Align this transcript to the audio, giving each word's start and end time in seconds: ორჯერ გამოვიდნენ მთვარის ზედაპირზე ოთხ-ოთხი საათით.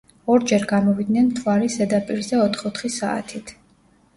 ორჯერ 0.35 0.63
გამოვიდნენ 0.71 1.27
მთვარის 1.27 1.75
ზედაპირზე 1.81 2.41
ოთხ-ოთხი 2.47 2.93
საათით. 2.99 3.53